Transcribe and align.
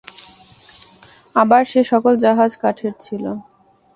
আবার 1.35 1.63
সে-সকল 1.65 2.13
জাহাজ 2.23 2.51
কাঠের 2.61 2.93
ছিল। 3.01 3.23